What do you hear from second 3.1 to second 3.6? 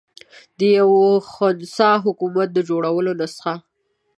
نسخه.